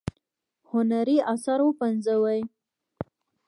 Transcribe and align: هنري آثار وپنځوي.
هنري 0.71 1.17
آثار 1.33 1.59
وپنځوي. 1.65 2.41